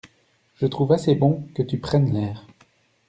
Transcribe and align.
Je 0.55 0.65
trouve 0.65 0.93
assez 0.93 1.13
bon 1.13 1.47
que 1.53 1.61
tu 1.61 1.77
prennes 1.77 2.11
l'air. 2.11 2.47